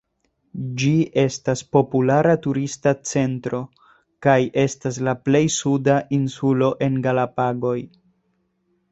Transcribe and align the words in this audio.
Ĝi 0.83 0.91
estas 1.23 1.59
populara 1.75 2.31
turista 2.45 2.93
centro, 3.09 3.59
kaj 4.27 4.37
estas 4.63 4.97
la 5.09 5.13
plej 5.27 5.43
suda 5.57 5.99
insulo 6.19 6.71
en 6.87 6.97
Galapagoj. 7.09 7.77